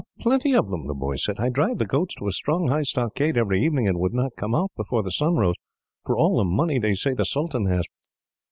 [0.19, 1.39] "Plenty of them," the boy said.
[1.39, 4.55] "I drive the goats to a strong, high stockade every evening; and would not come
[4.55, 5.53] out, before the sun rose,
[6.03, 7.83] for all the money they say the sultan has.